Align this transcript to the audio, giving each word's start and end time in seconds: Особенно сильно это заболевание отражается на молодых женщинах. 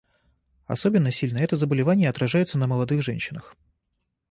Особенно 0.65 1.11
сильно 1.11 1.37
это 1.37 1.55
заболевание 1.55 2.09
отражается 2.09 2.57
на 2.57 2.65
молодых 2.65 3.03
женщинах. 3.03 3.55